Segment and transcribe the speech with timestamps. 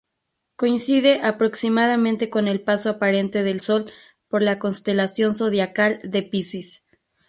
[0.55, 3.91] Coincide aproximadamente con el paso aparente del Sol
[4.29, 6.83] por la constelación zodiacal de Piscis.